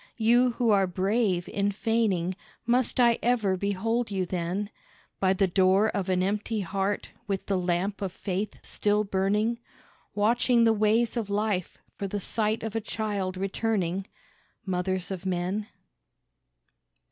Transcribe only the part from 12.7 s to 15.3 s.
a child returning, Mothers of